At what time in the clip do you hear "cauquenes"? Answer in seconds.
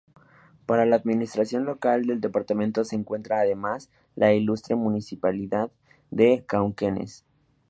6.47-7.23